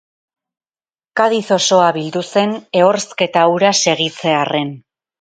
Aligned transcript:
Cadiz 1.21 1.43
osoa 1.59 1.91
bildu 1.99 2.25
zen 2.31 2.57
ehorzketa 2.83 3.47
hura 3.55 3.75
segitzearren. 3.85 4.79